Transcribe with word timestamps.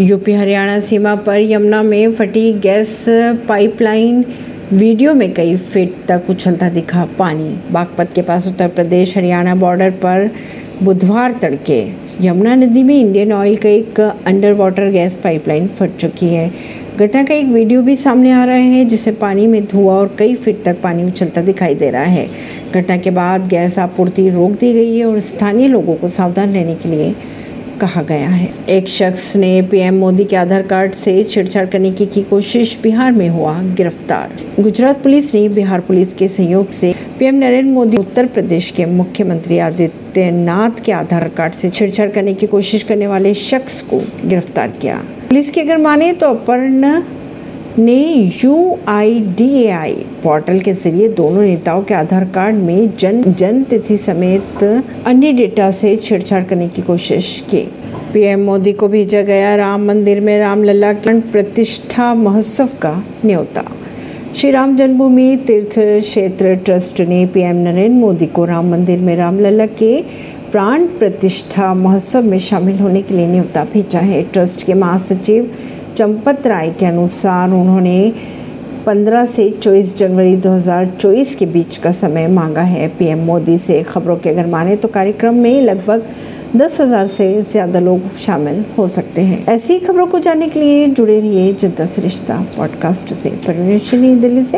UP 0.00 0.32
Haryana 0.32 0.78
सीमा 0.80 1.14
पर 1.26 1.38
यमुना 1.40 1.82
में 1.82 2.12
फटी 2.14 2.52
गैस 2.62 3.04
पाइपलाइन, 3.48 4.24
वीडियो 4.72 5.14
में 5.14 5.32
कई 5.34 5.54
फीट 5.56 5.94
तक 6.08 6.26
उछलता 6.30 6.68
दिखा 6.68 7.04
पानी। 7.18 7.48
बागपत 7.72 8.12
के 8.14 8.22
पास 8.22 8.46
उत्तर 8.46 8.68
प्रदेश 8.68 9.16
हरियाणा 9.16 9.54
बॉर्डर 9.54 9.90
पर 10.04 10.30
बुधवार 10.82 11.32
तड़के 11.42 11.80
यमुना 12.20 12.54
नदी 12.54 12.82
में 12.82 12.94
इंडियन 12.94 13.32
ऑयल 13.32 13.56
का 13.56 13.68
एक 13.68 14.00
अंडर 14.00 14.52
वाटर 14.52 14.90
गैस 14.90 15.16
पाइपलाइन 15.24 15.66
फट 15.68 15.96
चुकी 15.96 16.26
है। 16.26 16.50
घटना 16.98 17.22
का 17.24 17.34
एक 17.34 17.46
वीडियो 17.46 17.82
भी 17.82 17.96
सामने 17.96 18.30
आ 18.32 18.44
रहा 18.44 18.56
है 18.56 18.84
जिससे 18.84 19.12
पानी 19.14 19.46
में 19.46 19.64
धुआँ 19.66 19.96
और 19.96 20.14
कई 20.18 20.34
फीट 20.34 20.62
तक 20.64 20.80
पानी 20.82 21.04
उछलता 21.04 21.42
दिखाई 21.42 21.74
दे 21.74 21.90
रहा 21.90 22.02
है। 22.04 22.28
घटना 22.74 22.96
के 22.96 23.10
बाद 23.10 23.48
गैस 23.48 23.78
आपूर्ति 23.78 24.28
रोक 24.28 24.52
दी 24.52 24.72
गई 24.72 24.96
है 24.98 25.04
और 25.04 25.18
स्थानीय 25.20 25.68
लोगों 25.68 25.94
को 25.94 26.08
सावधान 26.10 26.54
रहने 26.54 26.74
के 26.74 26.88
लिए 26.88 27.14
कहा 27.78 28.02
गया 28.02 28.28
है। 28.28 28.48
एक 28.68 28.88
शख्स 28.88 29.34
ने 29.36 29.50
पीएम 29.62 29.94
मोदी 29.94 30.24
के 30.24 30.36
आधार 30.36 30.62
कार्ड 30.62 30.92
से 30.94 31.22
छेड़छाड़ 31.24 31.66
करने 31.66 31.90
की, 31.90 32.06
की 32.06 32.22
कोशिश 32.22 32.78
बिहार 32.82 33.12
में 33.12 33.28
हुआ 33.28 33.52
गिरफ़्तार। 33.74 34.62
गुजरात 34.62 35.02
पुलिस 35.02 35.34
ने 35.34 35.48
बिहार 35.48 35.80
पुलिस 35.80 36.14
के 36.14 36.28
सहयोग 36.28 36.70
से 36.70 36.94
पीएम 37.18 37.34
नरेंद्र 37.34 37.72
मोदी 37.72 37.96
उत्तर 37.96 38.26
प्रदेश 38.26 38.70
के 38.70 38.86
मुख्यमंत्री 38.86 39.58
आदित्यनाथ 39.58 40.84
के 40.84 40.92
आधार 40.92 41.28
कार्ड 41.28 41.52
से 41.52 41.70
छेड़छाड़ 41.70 42.08
करने 42.10 42.34
की 42.34 42.46
कोशिश 42.46 42.82
करने 42.82 43.06
वाले 43.06 43.34
शख्स 43.34 43.80
को 43.82 44.00
गिरफ़्तार 44.24 44.68
किया। 44.82 44.96
पुलिस 45.28 45.50
की 45.50 45.60
अगर 45.60 45.78
माने 45.78 46.12
तो 46.12 46.30
अपर्ण 46.30 47.00
ने 47.78 48.32
U 48.44 48.78
I 48.88 49.18
D 49.38 49.48
A 49.54 49.68
I 49.68 49.94
portal 50.22 50.60
के 50.60 50.72
ज़रिए 50.72 51.08
दोनों 51.08 51.42
नेताओं 51.42 51.82
के 51.82 51.94
आधार 51.94 52.24
कार्ड 52.24 52.56
में 52.56 52.96
जन 52.96 53.22
जन्म 53.32 53.62
तिथि 53.62 53.96
समेत 53.96 54.62
अन्य 55.06 55.32
डेटा 55.32 55.70
से 55.70 55.94
छेड़छाड़ 55.96 56.42
करने 56.44 56.68
की 56.68 56.82
कोशिश 56.82 57.28
की। 57.50 57.62
पीएम 58.12 58.40
मोदी 58.40 58.72
को 58.72 58.88
भेजा 58.88 59.22
गया 59.22 59.54
राम 59.56 59.86
मंदिर 59.86 60.20
में 60.20 60.38
रामलला 60.38 60.92
के 60.92 61.20
प्रतिष्ठा 61.20 62.12
महोत्सव 62.14 62.68
का 62.82 62.94
न्योता। 63.24 63.64
श्री 64.36 64.50
राम 64.50 64.76
जन्मभूमि 64.76 65.36
तीर्थ 65.46 65.78
क्षेत्र 65.78 66.54
ट्रस्ट 66.56 67.00
ने 67.00 67.24
पीएम 67.26 67.56
नरेंद्र 67.56 67.98
मोदी 68.00 68.26
को 68.26 68.44
राम 68.44 68.70
मंदिर 68.70 68.98
में 68.98 69.16
रामलला 69.16 69.66
के 69.66 70.02
प्राण 70.52 70.86
प्रतिष्ठा 70.98 71.72
महोत्सव 71.74 72.22
में 72.22 72.38
शामिल 72.38 72.78
होने 72.78 73.02
के 73.02 73.14
लिए 73.14 73.26
न्योता 73.26 73.64
भेजा 73.64 74.00
है। 74.00 74.22
ट्रस्ट 74.22 74.62
के 74.62 74.74
महासचिव 74.74 75.50
चंपत 75.98 76.46
राय 76.46 76.70
के 76.70 76.86
अनुसार 76.86 77.50
उन्होंने 77.50 78.12
15 78.86 79.26
से 79.26 79.48
24 79.62 79.96
जनवरी 79.96 80.36
2024 80.36 81.34
के 81.34 81.46
बीच 81.46 81.76
का 81.76 81.92
समय 81.92 82.28
मांगा 82.28 82.62
है। 82.62 82.88
पीएम 82.88 83.18
मोदी 83.18 83.58
से 83.58 83.82
खबरों 83.82 84.16
के 84.16 84.30
अगर 84.30 84.46
माने 84.46 84.76
तो 84.76 84.88
कार्यक्रम 84.88 85.34
में 85.34 85.60
लगभग 85.62 86.02
दस 86.56 86.80
हज़ार 86.80 87.06
से 87.06 87.42
ज़्यादा 87.42 87.80
लोग 87.80 88.08
शामिल 88.16 88.64
हो 88.78 88.86
सकते 88.88 89.20
हैं। 89.20 89.44
ऐसी 89.46 89.78
खबरों 89.78 90.06
को 90.06 90.18
जानने 90.18 90.48
के 90.48 90.60
लिए 90.60 90.86
जुड़े 90.86 91.20
रहिए 91.20 91.52
जनता 91.52 91.86
से 91.86 92.02
रिश्ता 92.02 92.36
पॉडकास्ट 92.56 93.14
से। 93.14 93.30
परवीन 93.46 94.20
दिल्ली 94.20 94.42
से। 94.42 94.56